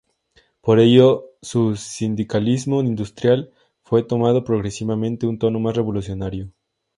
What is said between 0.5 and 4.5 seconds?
Por ello, su sindicalismo industrial fue tomando